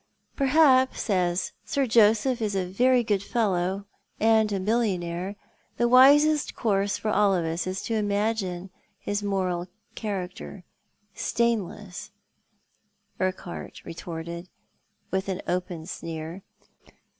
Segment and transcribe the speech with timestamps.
[0.35, 3.85] "Perhaps, as Sir Joseph is a very good fellow,
[4.19, 5.35] and a mil lionaire,
[5.77, 10.63] the wisest cour>se for all of us is to imagine his moral character
[11.13, 12.09] stainless,"
[13.19, 14.49] Urquhart retorted,
[15.11, 16.41] with an open sneer.